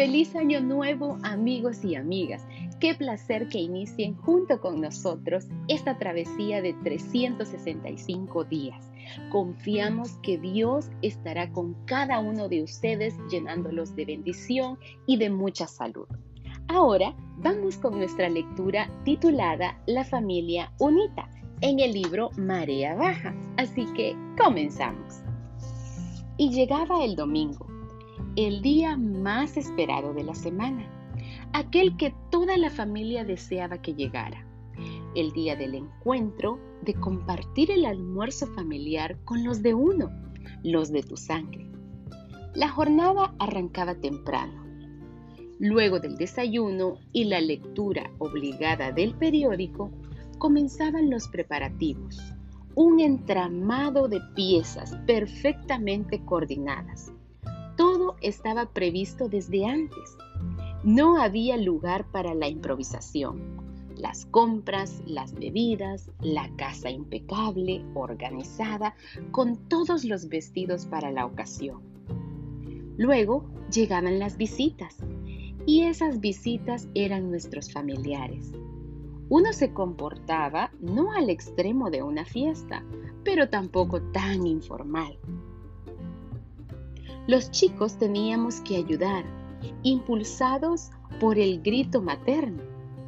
[0.00, 2.48] Feliz año nuevo amigos y amigas.
[2.80, 8.90] Qué placer que inicien junto con nosotros esta travesía de 365 días.
[9.30, 15.66] Confiamos que Dios estará con cada uno de ustedes llenándolos de bendición y de mucha
[15.66, 16.06] salud.
[16.68, 21.28] Ahora vamos con nuestra lectura titulada La familia unita
[21.60, 23.34] en el libro Marea Baja.
[23.58, 25.20] Así que comenzamos.
[26.38, 27.69] Y llegaba el domingo
[28.36, 30.88] el día más esperado de la semana,
[31.52, 34.46] aquel que toda la familia deseaba que llegara,
[35.14, 40.10] el día del encuentro, de compartir el almuerzo familiar con los de uno,
[40.62, 41.70] los de tu sangre.
[42.54, 44.64] La jornada arrancaba temprano.
[45.58, 49.90] Luego del desayuno y la lectura obligada del periódico,
[50.38, 52.18] comenzaban los preparativos,
[52.74, 57.12] un entramado de piezas perfectamente coordinadas
[58.20, 60.16] estaba previsto desde antes.
[60.84, 63.60] No había lugar para la improvisación.
[63.96, 68.94] Las compras, las bebidas, la casa impecable, organizada,
[69.30, 71.82] con todos los vestidos para la ocasión.
[72.96, 74.96] Luego llegaban las visitas
[75.66, 78.52] y esas visitas eran nuestros familiares.
[79.28, 82.84] Uno se comportaba no al extremo de una fiesta,
[83.22, 85.18] pero tampoco tan informal.
[87.30, 89.24] Los chicos teníamos que ayudar,
[89.84, 92.60] impulsados por el grito materno.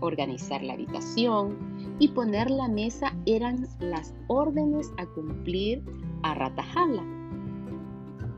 [0.00, 1.58] Organizar la habitación
[1.98, 5.84] y poner la mesa eran las órdenes a cumplir
[6.22, 7.04] a ratajabla.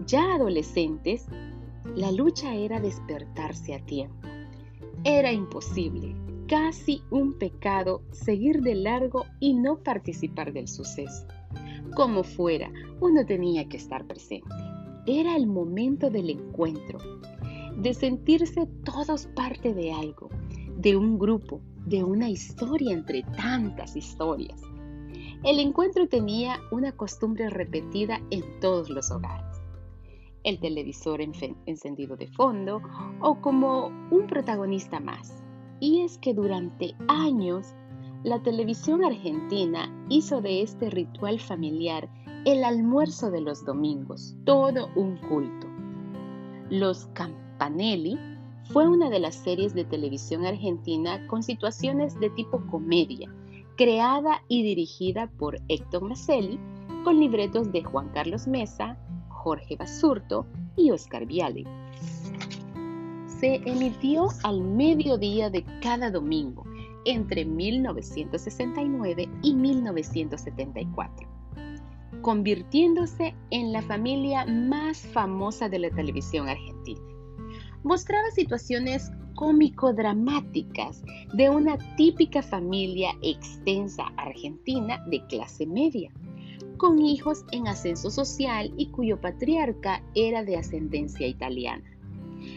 [0.05, 1.29] Ya adolescentes,
[1.95, 4.27] la lucha era despertarse a tiempo.
[5.05, 6.13] Era imposible,
[6.49, 11.25] casi un pecado, seguir de largo y no participar del suceso.
[11.95, 12.69] Como fuera,
[13.01, 14.51] uno tenía que estar presente.
[15.11, 16.99] Era el momento del encuentro,
[17.79, 20.29] de sentirse todos parte de algo,
[20.77, 24.61] de un grupo, de una historia entre tantas historias.
[25.45, 29.57] El encuentro tenía una costumbre repetida en todos los hogares.
[30.45, 32.83] El televisor encendido de fondo
[33.23, 35.43] o como un protagonista más.
[35.81, 37.75] Y es que durante años
[38.25, 42.11] la televisión argentina hizo de este ritual familiar
[42.45, 45.67] el almuerzo de los domingos, todo un culto.
[46.71, 48.19] Los Campanelli
[48.73, 53.29] fue una de las series de televisión argentina con situaciones de tipo comedia,
[53.77, 56.61] creada y dirigida por Héctor Maselli,
[57.05, 58.97] con libretos de Juan Carlos Mesa,
[59.29, 60.47] Jorge Basurto
[60.77, 61.65] y Oscar Viale.
[63.27, 66.65] Se emitió al mediodía de cada domingo
[67.05, 71.38] entre 1969 y 1974
[72.29, 77.01] convirtiéndose en la familia más famosa de la televisión argentina.
[77.85, 81.03] Mostraba situaciones cómico-dramáticas
[81.33, 86.13] de una típica familia extensa argentina de clase media,
[86.77, 91.91] con hijos en ascenso social y cuyo patriarca era de ascendencia italiana,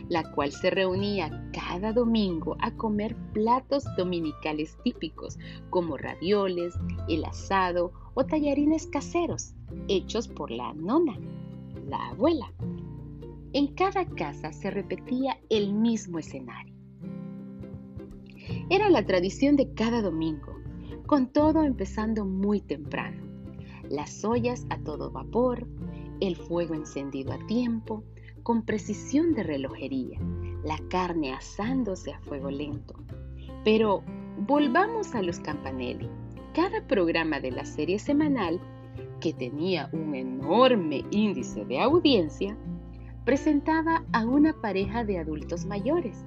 [0.10, 5.40] la cual se reunía cada domingo a comer platos dominicales típicos
[5.70, 6.74] como ravioles,
[7.08, 9.54] el asado o tallarines caseros
[9.88, 11.18] hechos por la nona,
[11.88, 12.52] la abuela.
[13.54, 16.74] En cada casa se repetía el mismo escenario.
[18.70, 20.56] Era la tradición de cada domingo,
[21.06, 23.22] con todo empezando muy temprano.
[23.90, 25.68] Las ollas a todo vapor,
[26.22, 28.06] el fuego encendido a tiempo,
[28.44, 30.20] con precisión de relojería,
[30.64, 32.96] la carne asándose a fuego lento.
[33.64, 34.04] Pero
[34.48, 36.10] volvamos a los campanelli.
[36.54, 38.60] Cada programa de la serie semanal,
[39.22, 42.58] que tenía un enorme índice de audiencia,
[43.24, 46.26] presentaba a una pareja de adultos mayores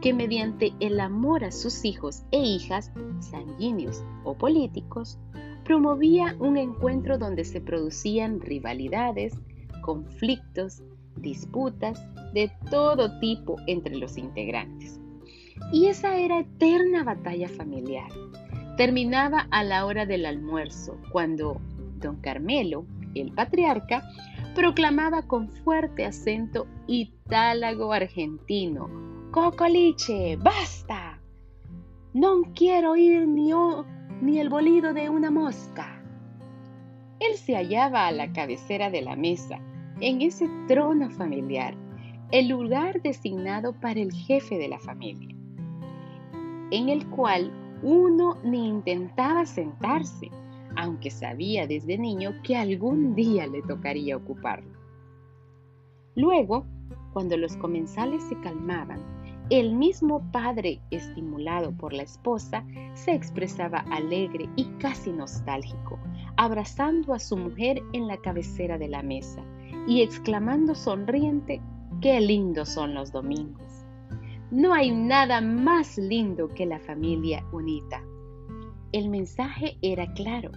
[0.00, 2.90] que mediante el amor a sus hijos e hijas,
[3.20, 5.18] sanguíneos o políticos,
[5.64, 9.34] promovía un encuentro donde se producían rivalidades,
[9.82, 10.82] conflictos,
[11.16, 12.02] disputas
[12.32, 14.98] de todo tipo entre los integrantes.
[15.72, 18.10] Y esa era eterna batalla familiar
[18.80, 21.60] terminaba a la hora del almuerzo, cuando
[22.00, 24.02] don Carmelo, el patriarca,
[24.54, 28.88] proclamaba con fuerte acento itálago argentino,
[29.30, 31.20] Cocoliche, basta.
[32.14, 33.52] No quiero oír ni,
[34.20, 36.02] ni el bolido de una mosca.
[37.20, 39.60] Él se hallaba a la cabecera de la mesa,
[40.00, 41.76] en ese trono familiar,
[42.32, 45.36] el lugar designado para el jefe de la familia,
[46.72, 47.52] en el cual
[47.82, 50.28] uno ni intentaba sentarse,
[50.80, 54.78] aunque sabía desde niño que algún día le tocaría ocuparlo.
[56.16, 56.64] Luego,
[57.12, 58.98] cuando los comensales se calmaban,
[59.50, 65.98] el mismo padre, estimulado por la esposa, se expresaba alegre y casi nostálgico,
[66.38, 69.44] abrazando a su mujer en la cabecera de la mesa
[69.86, 71.60] y exclamando sonriente,
[72.00, 73.84] qué lindos son los domingos.
[74.50, 78.02] No hay nada más lindo que la familia unida.
[78.92, 80.50] El mensaje era claro.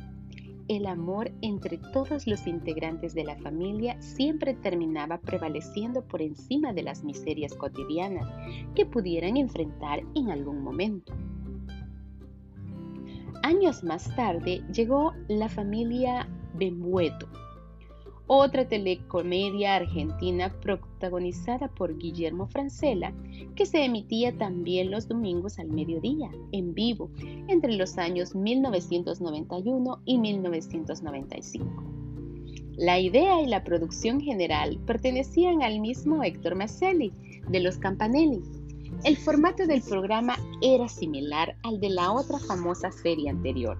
[0.70, 6.84] El amor entre todos los integrantes de la familia siempre terminaba prevaleciendo por encima de
[6.84, 8.28] las miserias cotidianas
[8.74, 11.14] que pudieran enfrentar en algún momento.
[13.44, 17.28] Años más tarde llegó la familia Benbueto,
[18.28, 23.14] otra telecomedia argentina protagonizada por Guillermo Francella,
[23.56, 27.10] que se emitía también los domingos al mediodía, en vivo,
[27.48, 31.94] entre los años 1991 y 1995.
[32.78, 37.14] La idea y la producción general pertenecían al mismo Héctor Maselli,
[37.50, 38.42] de los Campanelli.
[39.04, 43.78] El formato del programa era similar al de la otra famosa serie anterior,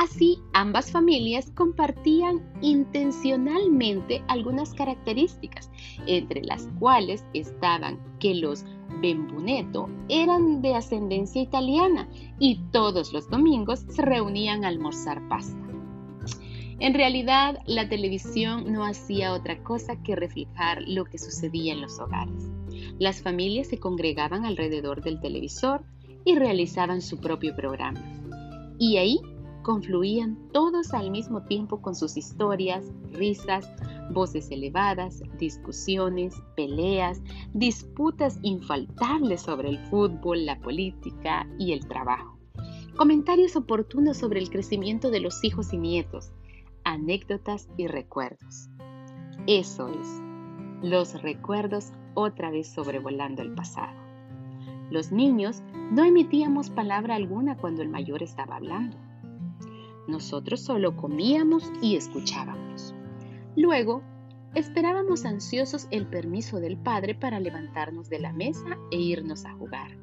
[0.00, 5.70] Así, ambas familias compartían intencionalmente algunas características,
[6.06, 8.64] entre las cuales estaban que los
[9.02, 12.08] Bembuneto eran de ascendencia italiana
[12.38, 15.68] y todos los domingos se reunían a almorzar pasta.
[16.78, 22.00] En realidad, la televisión no hacía otra cosa que reflejar lo que sucedía en los
[22.00, 22.50] hogares.
[22.98, 25.84] Las familias se congregaban alrededor del televisor
[26.24, 28.02] y realizaban su propio programa.
[28.78, 29.20] Y ahí
[29.62, 33.70] confluían todos al mismo tiempo con sus historias, risas,
[34.10, 37.22] voces elevadas, discusiones, peleas,
[37.52, 42.38] disputas infaltables sobre el fútbol, la política y el trabajo.
[42.96, 46.32] Comentarios oportunos sobre el crecimiento de los hijos y nietos,
[46.84, 48.68] anécdotas y recuerdos.
[49.46, 50.08] Eso es,
[50.82, 53.98] los recuerdos otra vez sobrevolando el pasado.
[54.90, 55.62] Los niños
[55.92, 59.09] no emitíamos palabra alguna cuando el mayor estaba hablando
[60.06, 62.94] nosotros solo comíamos y escuchábamos.
[63.56, 64.02] Luego,
[64.54, 69.96] esperábamos ansiosos el permiso del padre para levantarnos de la mesa e irnos a jugar,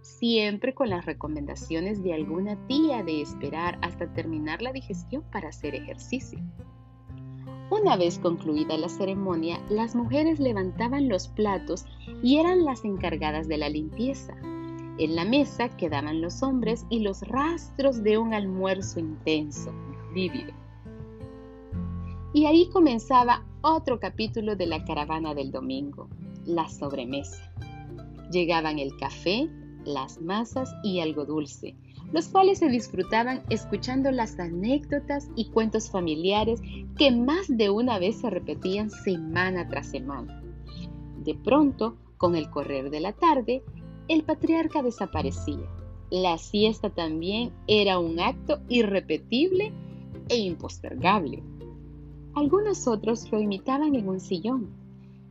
[0.00, 5.74] siempre con las recomendaciones de alguna tía de esperar hasta terminar la digestión para hacer
[5.74, 6.38] ejercicio.
[7.70, 11.86] Una vez concluida la ceremonia, las mujeres levantaban los platos
[12.22, 14.34] y eran las encargadas de la limpieza.
[15.02, 19.72] En la mesa quedaban los hombres y los rastros de un almuerzo intenso,
[20.14, 20.52] vívido.
[22.32, 26.08] Y ahí comenzaba otro capítulo de la caravana del domingo,
[26.44, 27.52] la sobremesa.
[28.30, 29.50] Llegaban el café,
[29.84, 31.74] las masas y algo dulce,
[32.12, 36.62] los cuales se disfrutaban escuchando las anécdotas y cuentos familiares
[36.96, 40.40] que más de una vez se repetían semana tras semana.
[41.24, 43.64] De pronto, con el correr de la tarde,
[44.08, 45.68] el patriarca desaparecía.
[46.10, 49.72] La siesta también era un acto irrepetible
[50.28, 51.42] e impostergable.
[52.34, 54.70] Algunos otros lo imitaban en un sillón.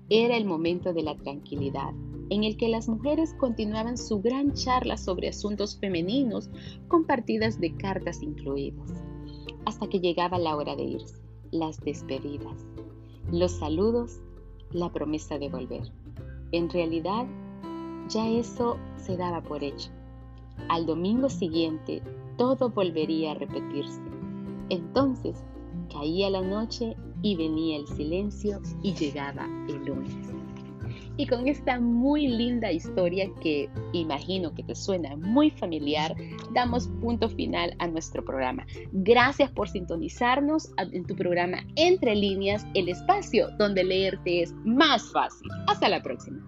[0.10, 1.94] Era el momento de la tranquilidad,
[2.30, 6.50] en el que las mujeres continuaban su gran charla sobre asuntos femeninos,
[6.88, 8.90] compartidas de cartas incluidas,
[9.66, 11.22] hasta que llegaba la hora de irse,
[11.52, 12.66] las despedidas,
[13.32, 14.22] los saludos,
[14.72, 15.92] la promesa de volver.
[16.52, 17.26] En realidad,
[18.10, 19.90] ya eso se daba por hecho.
[20.70, 22.02] Al domingo siguiente
[22.38, 24.02] todo volvería a repetirse.
[24.70, 25.44] Entonces
[25.92, 30.16] caía la noche y venía el silencio y llegaba el lunes.
[31.18, 36.16] Y con esta muy linda historia que imagino que te suena muy familiar,
[36.54, 38.66] damos punto final a nuestro programa.
[38.92, 45.48] Gracias por sintonizarnos en tu programa Entre líneas, el espacio donde leerte es más fácil.
[45.68, 46.41] Hasta la próxima.